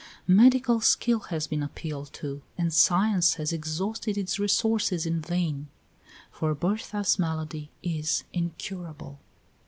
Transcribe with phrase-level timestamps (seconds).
[0.25, 5.67] Medical skill has been appealed to, and science has exhausted its resources in vain,
[6.31, 9.19] for Berta's malady is incurable.